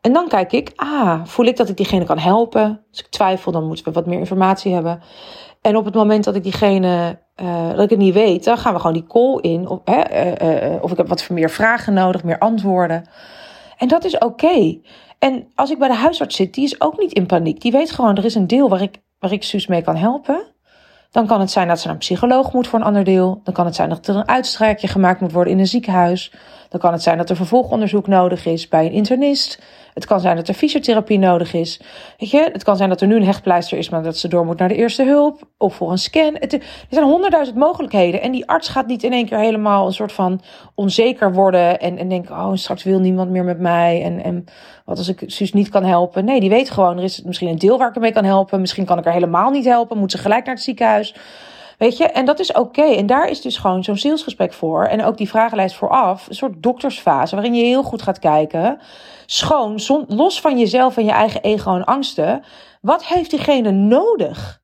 En 0.00 0.12
dan 0.12 0.28
kijk 0.28 0.52
ik, 0.52 0.72
ah, 0.76 1.20
voel 1.24 1.46
ik 1.46 1.56
dat 1.56 1.68
ik 1.68 1.76
diegene 1.76 2.04
kan 2.04 2.18
helpen? 2.18 2.84
Als 2.90 3.00
ik 3.00 3.06
twijfel, 3.06 3.52
dan 3.52 3.66
moeten 3.66 3.84
we 3.84 3.92
wat 3.92 4.06
meer 4.06 4.18
informatie 4.18 4.72
hebben. 4.72 5.02
En 5.64 5.76
op 5.76 5.84
het 5.84 5.94
moment 5.94 6.24
dat 6.24 6.34
ik 6.34 6.42
diegene, 6.42 7.18
uh, 7.42 7.70
dat 7.70 7.80
ik 7.80 7.90
het 7.90 7.98
niet 7.98 8.14
weet, 8.14 8.44
dan 8.44 8.58
gaan 8.58 8.72
we 8.72 8.78
gewoon 8.78 8.94
die 8.94 9.06
call 9.06 9.38
in. 9.40 9.68
Of, 9.68 9.80
hè, 9.84 10.02
uh, 10.74 10.82
of 10.82 10.90
ik 10.90 10.96
heb 10.96 11.08
wat 11.08 11.30
meer 11.30 11.50
vragen 11.50 11.94
nodig, 11.94 12.24
meer 12.24 12.38
antwoorden. 12.38 13.04
En 13.78 13.88
dat 13.88 14.04
is 14.04 14.18
oké. 14.18 14.78
En 15.18 15.46
als 15.54 15.70
ik 15.70 15.78
bij 15.78 15.88
de 15.88 15.94
huisarts 15.94 16.36
zit, 16.36 16.54
die 16.54 16.64
is 16.64 16.80
ook 16.80 16.98
niet 16.98 17.12
in 17.12 17.26
paniek. 17.26 17.60
Die 17.60 17.72
weet 17.72 17.90
gewoon, 17.90 18.16
er 18.16 18.24
is 18.24 18.34
een 18.34 18.46
deel 18.46 18.68
waar 18.68 18.82
ik, 18.82 19.02
waar 19.18 19.32
ik 19.32 19.42
Suus 19.42 19.66
mee 19.66 19.82
kan 19.82 19.96
helpen. 19.96 20.42
Dan 21.10 21.26
kan 21.26 21.40
het 21.40 21.50
zijn 21.50 21.68
dat 21.68 21.78
ze 21.78 21.84
naar 21.84 21.94
een 21.94 22.00
psycholoog 22.00 22.52
moet 22.52 22.68
voor 22.68 22.78
een 22.78 22.84
ander 22.84 23.04
deel. 23.04 23.40
Dan 23.44 23.54
kan 23.54 23.64
het 23.64 23.74
zijn 23.74 23.88
dat 23.88 24.06
er 24.06 24.16
een 24.16 24.28
uitstrijkje 24.28 24.88
gemaakt 24.88 25.20
moet 25.20 25.32
worden 25.32 25.52
in 25.52 25.58
een 25.58 25.66
ziekenhuis. 25.66 26.32
Dan 26.74 26.82
kan 26.82 26.92
het 26.92 27.02
zijn 27.02 27.18
dat 27.18 27.30
er 27.30 27.36
vervolgonderzoek 27.36 28.06
nodig 28.06 28.46
is 28.46 28.68
bij 28.68 28.86
een 28.86 28.92
internist. 28.92 29.62
Het 29.92 30.06
kan 30.06 30.20
zijn 30.20 30.36
dat 30.36 30.48
er 30.48 30.54
fysiotherapie 30.54 31.18
nodig 31.18 31.54
is. 31.54 31.80
Weet 32.18 32.30
je, 32.30 32.48
het 32.52 32.62
kan 32.62 32.76
zijn 32.76 32.88
dat 32.88 33.00
er 33.00 33.06
nu 33.06 33.16
een 33.16 33.24
hechtpleister 33.24 33.78
is, 33.78 33.88
maar 33.88 34.02
dat 34.02 34.16
ze 34.16 34.28
door 34.28 34.46
moet 34.46 34.58
naar 34.58 34.68
de 34.68 34.74
eerste 34.74 35.04
hulp 35.04 35.48
of 35.58 35.74
voor 35.74 35.90
een 35.90 35.98
scan. 35.98 36.36
Er 36.36 36.60
zijn 36.90 37.04
honderdduizend 37.04 37.56
mogelijkheden. 37.56 38.22
En 38.22 38.32
die 38.32 38.48
arts 38.48 38.68
gaat 38.68 38.86
niet 38.86 39.02
in 39.02 39.12
één 39.12 39.26
keer 39.26 39.38
helemaal 39.38 39.86
een 39.86 39.92
soort 39.92 40.12
van 40.12 40.40
onzeker 40.74 41.32
worden 41.32 41.80
en, 41.80 41.98
en 41.98 42.08
denken: 42.08 42.34
oh, 42.34 42.54
straks 42.54 42.82
wil 42.82 42.98
niemand 42.98 43.30
meer 43.30 43.44
met 43.44 43.58
mij. 43.58 44.02
En, 44.02 44.22
en 44.22 44.44
wat 44.84 44.98
als 44.98 45.08
ik 45.08 45.22
Suus 45.26 45.52
niet 45.52 45.68
kan 45.68 45.84
helpen? 45.84 46.24
Nee, 46.24 46.40
die 46.40 46.50
weet 46.50 46.70
gewoon: 46.70 46.96
er 46.96 47.04
is 47.04 47.22
misschien 47.22 47.48
een 47.48 47.58
deel 47.58 47.78
waar 47.78 47.88
ik 47.88 47.94
ermee 47.94 48.12
kan 48.12 48.24
helpen. 48.24 48.60
Misschien 48.60 48.84
kan 48.84 48.98
ik 48.98 49.06
er 49.06 49.12
helemaal 49.12 49.50
niet 49.50 49.64
helpen. 49.64 49.98
Moet 49.98 50.12
ze 50.12 50.18
gelijk 50.18 50.44
naar 50.44 50.54
het 50.54 50.64
ziekenhuis. 50.64 51.14
Weet 51.84 51.96
je, 51.96 52.04
en 52.04 52.24
dat 52.24 52.38
is 52.38 52.52
oké. 52.52 52.82
En 52.82 53.06
daar 53.06 53.28
is 53.28 53.40
dus 53.40 53.56
gewoon 53.56 53.84
zo'n 53.84 53.96
zielsgesprek 53.96 54.52
voor. 54.52 54.84
En 54.84 55.04
ook 55.04 55.16
die 55.16 55.28
vragenlijst 55.28 55.76
vooraf. 55.76 56.28
Een 56.28 56.34
soort 56.34 56.62
doktersfase 56.62 57.34
waarin 57.34 57.54
je 57.54 57.64
heel 57.64 57.82
goed 57.82 58.02
gaat 58.02 58.18
kijken. 58.18 58.80
Schoon, 59.26 59.80
los 60.08 60.40
van 60.40 60.58
jezelf 60.58 60.96
en 60.96 61.04
je 61.04 61.10
eigen 61.10 61.42
ego 61.42 61.74
en 61.74 61.84
angsten. 61.84 62.44
Wat 62.80 63.04
heeft 63.04 63.30
diegene 63.30 63.70
nodig? 63.70 64.62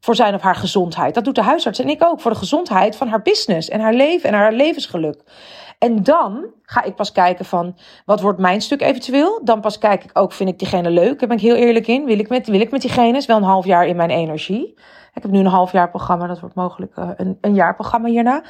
voor 0.00 0.14
zijn 0.14 0.34
of 0.34 0.40
haar 0.40 0.54
gezondheid. 0.54 1.14
Dat 1.14 1.24
doet 1.24 1.34
de 1.34 1.42
huisarts 1.42 1.78
en 1.78 1.88
ik 1.88 2.04
ook 2.04 2.20
voor 2.20 2.30
de 2.30 2.36
gezondheid 2.36 2.96
van 2.96 3.08
haar 3.08 3.22
business 3.22 3.68
en 3.68 3.80
haar 3.80 3.94
leven 3.94 4.28
en 4.28 4.34
haar 4.34 4.52
levensgeluk. 4.52 5.22
En 5.78 6.02
dan 6.02 6.46
ga 6.62 6.82
ik 6.82 6.94
pas 6.94 7.12
kijken 7.12 7.44
van 7.44 7.76
wat 8.04 8.20
wordt 8.20 8.38
mijn 8.38 8.60
stuk 8.60 8.80
eventueel. 8.82 9.44
Dan 9.44 9.60
pas 9.60 9.78
kijk 9.78 10.04
ik 10.04 10.10
ook, 10.12 10.32
vind 10.32 10.48
ik 10.48 10.58
diegene 10.58 10.90
leuk? 10.90 11.18
Daar 11.18 11.28
ben 11.28 11.36
ik 11.36 11.42
heel 11.42 11.54
eerlijk 11.54 11.86
in. 11.86 12.04
Wil 12.04 12.18
ik 12.18 12.28
met, 12.28 12.46
wil 12.46 12.60
ik 12.60 12.70
met 12.70 12.80
diegene? 12.80 13.16
Is 13.16 13.26
wel 13.26 13.36
een 13.36 13.42
half 13.42 13.64
jaar 13.64 13.86
in 13.86 13.96
mijn 13.96 14.10
energie. 14.10 14.74
Ik 15.14 15.22
heb 15.22 15.30
nu 15.30 15.38
een 15.38 15.46
half 15.46 15.72
jaar 15.72 15.90
programma. 15.90 16.26
Dat 16.26 16.40
wordt 16.40 16.54
mogelijk 16.54 16.96
uh, 16.96 17.10
een, 17.16 17.38
een 17.40 17.54
jaar 17.54 17.74
programma 17.74 18.08
hierna. 18.08 18.42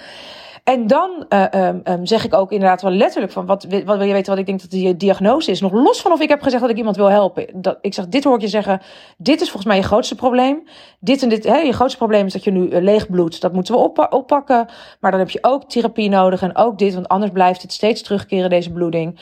En 0.67 0.87
dan 0.87 1.27
uh, 1.29 1.69
um, 1.85 2.07
zeg 2.07 2.25
ik 2.25 2.35
ook 2.35 2.53
inderdaad 2.53 2.83
wel 2.83 2.91
letterlijk 2.91 3.33
van 3.33 3.47
wat, 3.47 3.67
wat 3.85 3.97
wil 3.97 4.07
je 4.07 4.13
weten 4.13 4.31
wat 4.31 4.39
ik 4.39 4.47
denk 4.47 4.61
dat 4.61 4.71
die 4.71 4.97
diagnose 4.97 5.51
is. 5.51 5.61
Nog 5.61 5.73
los 5.73 6.01
van 6.01 6.13
of 6.13 6.21
ik 6.21 6.29
heb 6.29 6.43
gezegd 6.43 6.63
dat 6.63 6.71
ik 6.71 6.77
iemand 6.77 6.97
wil 6.97 7.11
helpen. 7.11 7.47
Dat, 7.55 7.79
ik 7.81 7.95
zeg, 7.95 8.07
dit 8.07 8.25
hoor 8.25 8.35
ik 8.35 8.41
je 8.41 8.49
zeggen. 8.49 8.81
Dit 9.17 9.41
is 9.41 9.51
volgens 9.51 9.65
mij 9.65 9.77
je 9.77 9.83
grootste 9.83 10.15
probleem. 10.15 10.63
Dit 11.01 11.23
en 11.23 11.29
dit, 11.29 11.45
hè, 11.45 11.57
je 11.57 11.73
grootste 11.73 11.99
probleem 11.99 12.27
is 12.27 12.33
dat 12.33 12.45
je 12.45 12.51
nu 12.51 12.69
uh, 12.69 12.83
leeg 12.83 13.11
bloedt. 13.11 13.41
Dat 13.41 13.53
moeten 13.53 13.75
we 13.75 13.81
op, 13.81 14.07
oppakken. 14.11 14.69
Maar 15.01 15.11
dan 15.11 15.21
heb 15.21 15.31
je 15.31 15.39
ook 15.43 15.71
therapie 15.71 16.09
nodig 16.09 16.43
en 16.43 16.57
ook 16.57 16.79
dit. 16.79 16.95
Want 16.95 17.09
anders 17.09 17.33
blijft 17.33 17.63
het 17.63 17.73
steeds 17.73 18.03
terugkeren, 18.03 18.51
deze 18.51 18.73
bloeding. 18.73 19.21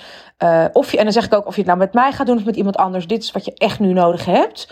Of 0.73 0.91
je, 0.91 0.99
en 0.99 1.05
dan 1.05 1.13
zeg 1.13 1.25
ik 1.25 1.35
ook 1.35 1.47
of 1.47 1.55
je 1.55 1.61
het 1.61 1.67
nou 1.67 1.79
met 1.79 1.95
mij 1.95 2.13
gaat 2.13 2.27
doen 2.27 2.37
of 2.37 2.45
met 2.45 2.57
iemand 2.57 2.77
anders. 2.77 3.07
Dit 3.07 3.23
is 3.23 3.33
wat 3.33 3.45
je 3.45 3.55
echt 3.55 3.79
nu 3.81 3.93
nodig 3.93 4.25
hebt. 4.25 4.69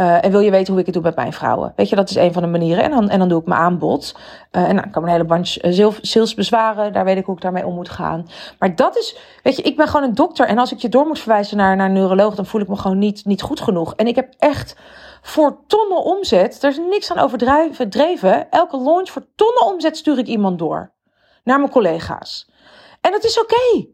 Uh, 0.00 0.24
en 0.24 0.30
wil 0.30 0.40
je 0.40 0.50
weten 0.50 0.72
hoe 0.72 0.80
ik 0.80 0.86
het 0.86 0.94
doe 0.94 1.02
met 1.04 1.16
mijn 1.16 1.32
vrouwen? 1.32 1.72
Weet 1.76 1.88
je, 1.88 1.96
dat 1.96 2.10
is 2.10 2.16
een 2.16 2.32
van 2.32 2.42
de 2.42 2.48
manieren. 2.48 2.84
En 2.84 2.90
dan, 2.90 3.08
en 3.08 3.18
dan 3.18 3.28
doe 3.28 3.40
ik 3.40 3.46
mijn 3.46 3.60
aanbod. 3.60 4.16
Uh, 4.52 4.68
en 4.68 4.76
dan 4.76 4.90
kan 4.90 5.02
een 5.02 5.08
hele 5.08 5.24
bandje 5.24 5.92
salesbezwaren. 6.00 6.92
Daar 6.92 7.04
weet 7.04 7.16
ik 7.16 7.24
hoe 7.24 7.34
ik 7.34 7.40
daarmee 7.40 7.66
om 7.66 7.74
moet 7.74 7.88
gaan. 7.88 8.26
Maar 8.58 8.76
dat 8.76 8.96
is, 8.96 9.16
weet 9.42 9.56
je, 9.56 9.62
ik 9.62 9.76
ben 9.76 9.88
gewoon 9.88 10.08
een 10.08 10.14
dokter. 10.14 10.46
En 10.46 10.58
als 10.58 10.72
ik 10.72 10.78
je 10.78 10.88
door 10.88 11.06
moet 11.06 11.18
verwijzen 11.18 11.56
naar, 11.56 11.76
naar 11.76 11.86
een 11.86 11.92
neuroloog, 11.92 12.34
dan 12.34 12.46
voel 12.46 12.60
ik 12.60 12.68
me 12.68 12.76
gewoon 12.76 12.98
niet, 12.98 13.24
niet 13.24 13.42
goed 13.42 13.60
genoeg. 13.60 13.94
En 13.94 14.06
ik 14.06 14.14
heb 14.14 14.34
echt 14.38 14.76
voor 15.22 15.58
tonnen 15.66 16.02
omzet, 16.02 16.62
er 16.62 16.70
is 16.70 16.78
niks 16.78 17.12
aan 17.12 17.24
overdreven. 17.24 18.50
Elke 18.50 18.82
launch 18.82 19.10
voor 19.10 19.26
tonnen 19.34 19.66
omzet 19.66 19.96
stuur 19.96 20.18
ik 20.18 20.26
iemand 20.26 20.58
door. 20.58 20.92
Naar 21.44 21.58
mijn 21.58 21.70
collega's. 21.70 22.50
En 23.00 23.10
dat 23.10 23.24
is 23.24 23.40
oké. 23.40 23.86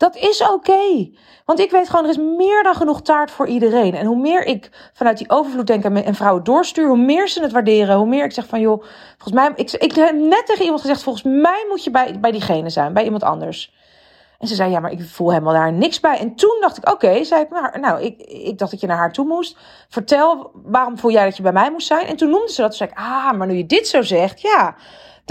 Dat 0.00 0.16
is 0.16 0.48
oké. 0.48 1.10
Want 1.44 1.60
ik 1.60 1.70
weet 1.70 1.88
gewoon, 1.88 2.04
er 2.04 2.10
is 2.10 2.16
meer 2.16 2.62
dan 2.62 2.74
genoeg 2.74 3.02
taart 3.02 3.30
voor 3.30 3.46
iedereen. 3.46 3.94
En 3.94 4.06
hoe 4.06 4.16
meer 4.16 4.44
ik 4.44 4.90
vanuit 4.92 5.18
die 5.18 5.30
overvloed 5.30 5.66
denk 5.66 5.84
en 5.84 6.14
vrouwen 6.14 6.44
doorstuur, 6.44 6.88
hoe 6.88 6.96
meer 6.96 7.28
ze 7.28 7.42
het 7.42 7.52
waarderen. 7.52 7.96
Hoe 7.96 8.06
meer 8.06 8.24
ik 8.24 8.32
zeg 8.32 8.46
van, 8.46 8.60
joh, 8.60 8.82
volgens 9.18 9.32
mij, 9.32 9.52
ik, 9.54 9.72
ik 9.72 9.94
heb 9.94 10.14
net 10.14 10.46
tegen 10.46 10.62
iemand 10.62 10.80
gezegd, 10.80 11.02
volgens 11.02 11.24
mij 11.24 11.64
moet 11.68 11.84
je 11.84 11.90
bij, 11.90 12.20
bij 12.20 12.30
diegene 12.30 12.70
zijn, 12.70 12.92
bij 12.92 13.04
iemand 13.04 13.22
anders. 13.22 13.74
En 14.38 14.48
ze 14.48 14.54
zei, 14.54 14.70
ja, 14.70 14.80
maar 14.80 14.90
ik 14.90 15.02
voel 15.02 15.30
helemaal 15.30 15.52
daar 15.52 15.72
niks 15.72 16.00
bij. 16.00 16.18
En 16.18 16.34
toen 16.34 16.56
dacht 16.60 16.76
ik, 16.76 16.88
oké, 16.88 17.24
zei 17.24 17.42
ik, 17.42 17.50
nou, 17.50 17.80
nou 17.80 18.02
ik, 18.02 18.20
ik 18.20 18.58
dacht 18.58 18.70
dat 18.70 18.80
je 18.80 18.86
naar 18.86 18.96
haar 18.96 19.12
toe 19.12 19.26
moest. 19.26 19.56
Vertel, 19.88 20.50
waarom 20.54 20.98
voel 20.98 21.10
jij 21.10 21.24
dat 21.24 21.36
je 21.36 21.42
bij 21.42 21.52
mij 21.52 21.70
moest 21.70 21.86
zijn? 21.86 22.06
En 22.06 22.16
toen 22.16 22.30
noemde 22.30 22.52
ze 22.52 22.60
dat. 22.60 22.70
Toen 22.70 22.78
zei 22.78 22.90
ik, 22.90 22.98
ah, 22.98 23.32
maar 23.32 23.46
nu 23.46 23.54
je 23.54 23.66
dit 23.66 23.88
zo 23.88 24.02
zegt, 24.02 24.40
ja, 24.40 24.74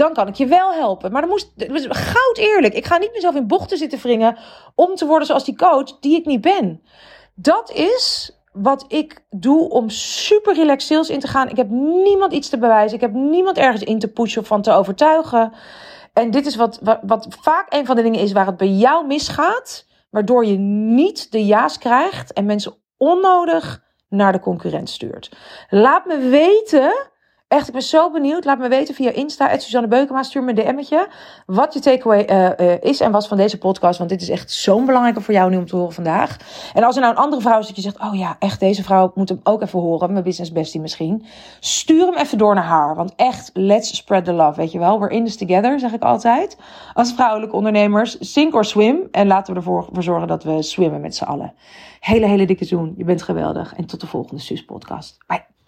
dan 0.00 0.14
kan 0.14 0.28
ik 0.28 0.34
je 0.34 0.46
wel 0.46 0.72
helpen. 0.72 1.12
Maar 1.12 1.20
dan 1.20 1.30
moest, 1.30 1.52
goud 1.88 2.36
eerlijk. 2.36 2.74
Ik 2.74 2.86
ga 2.86 2.98
niet 2.98 3.12
mezelf 3.12 3.34
in 3.34 3.46
bochten 3.46 3.78
zitten 3.78 3.98
wringen 3.98 4.38
om 4.74 4.94
te 4.94 5.06
worden 5.06 5.26
zoals 5.26 5.44
die 5.44 5.56
coach 5.56 5.98
die 6.00 6.16
ik 6.16 6.26
niet 6.26 6.40
ben. 6.40 6.82
Dat 7.34 7.70
is 7.72 8.34
wat 8.52 8.84
ik 8.88 9.24
doe 9.30 9.68
om 9.68 9.88
super 9.88 10.54
relaxed 10.54 10.88
sales 10.88 11.10
in 11.10 11.20
te 11.20 11.28
gaan. 11.28 11.48
Ik 11.48 11.56
heb 11.56 11.70
niemand 11.70 12.32
iets 12.32 12.48
te 12.48 12.58
bewijzen. 12.58 12.94
Ik 12.94 13.00
heb 13.00 13.12
niemand 13.12 13.58
ergens 13.58 13.82
in 13.82 13.98
te 13.98 14.08
pushen 14.08 14.40
of 14.40 14.46
van 14.46 14.62
te 14.62 14.72
overtuigen. 14.72 15.52
En 16.12 16.30
dit 16.30 16.46
is 16.46 16.56
wat, 16.56 16.78
wat, 16.82 16.98
wat 17.02 17.26
vaak 17.40 17.72
een 17.72 17.86
van 17.86 17.96
de 17.96 18.02
dingen 18.02 18.20
is 18.20 18.32
waar 18.32 18.46
het 18.46 18.56
bij 18.56 18.68
jou 18.68 19.06
misgaat. 19.06 19.86
Waardoor 20.10 20.46
je 20.46 20.56
niet 20.58 21.32
de 21.32 21.46
ja's 21.46 21.78
krijgt 21.78 22.32
en 22.32 22.44
mensen 22.44 22.74
onnodig 22.96 23.82
naar 24.08 24.32
de 24.32 24.40
concurrent 24.40 24.90
stuurt. 24.90 25.30
Laat 25.68 26.06
me 26.06 26.18
weten 26.18 27.09
Echt, 27.50 27.66
ik 27.66 27.72
ben 27.72 27.82
zo 27.82 28.10
benieuwd. 28.10 28.44
Laat 28.44 28.58
me 28.58 28.68
weten 28.68 28.94
via 28.94 29.10
Insta, 29.10 29.58
Suzanne 29.58 29.88
Beukema. 29.88 30.22
Stuur 30.22 30.42
me 30.42 30.50
een 30.50 30.76
DM'tje. 30.76 31.08
Wat 31.46 31.74
je 31.74 31.80
takeaway 31.80 32.30
uh, 32.30 32.66
uh, 32.66 32.82
is 32.82 33.00
en 33.00 33.10
was 33.10 33.28
van 33.28 33.36
deze 33.36 33.58
podcast. 33.58 33.98
Want 33.98 34.10
dit 34.10 34.22
is 34.22 34.28
echt 34.28 34.52
zo'n 34.52 34.86
belangrijke 34.86 35.20
voor 35.20 35.34
jou 35.34 35.50
nu 35.50 35.56
om 35.56 35.66
te 35.66 35.76
horen 35.76 35.92
vandaag. 35.92 36.36
En 36.74 36.82
als 36.82 36.94
er 36.94 37.00
nou 37.00 37.14
een 37.14 37.20
andere 37.20 37.42
vrouw 37.42 37.58
is 37.58 37.66
dat 37.66 37.76
je 37.76 37.82
zegt... 37.82 38.00
Oh 38.00 38.14
ja, 38.14 38.36
echt, 38.38 38.60
deze 38.60 38.82
vrouw 38.82 39.12
moet 39.14 39.28
hem 39.28 39.40
ook 39.42 39.62
even 39.62 39.80
horen. 39.80 40.12
Mijn 40.12 40.24
business 40.24 40.52
bestie 40.52 40.80
misschien. 40.80 41.24
Stuur 41.60 42.06
hem 42.06 42.16
even 42.16 42.38
door 42.38 42.54
naar 42.54 42.64
haar. 42.64 42.94
Want 42.94 43.12
echt, 43.16 43.50
let's 43.54 43.96
spread 43.96 44.24
the 44.24 44.32
love, 44.32 44.60
weet 44.60 44.72
je 44.72 44.78
wel. 44.78 44.98
We're 45.00 45.14
in 45.14 45.24
this 45.24 45.36
together, 45.36 45.78
zeg 45.78 45.92
ik 45.92 46.02
altijd. 46.02 46.56
Als 46.94 47.12
vrouwelijke 47.12 47.56
ondernemers, 47.56 48.16
sink 48.20 48.54
or 48.54 48.64
swim. 48.64 49.08
En 49.10 49.26
laten 49.26 49.52
we 49.52 49.58
ervoor 49.58 49.88
zorgen 49.98 50.28
dat 50.28 50.44
we 50.44 50.62
swimmen 50.62 51.00
met 51.00 51.16
z'n 51.16 51.24
allen. 51.24 51.52
Hele, 52.00 52.26
hele 52.26 52.46
dikke 52.46 52.64
zoen. 52.64 52.94
Je 52.96 53.04
bent 53.04 53.22
geweldig. 53.22 53.74
En 53.74 53.86
tot 53.86 54.00
de 54.00 54.06
volgende 54.06 54.42
Suus 54.42 54.64
podcast. 54.64 55.18
Bye. 55.26 55.59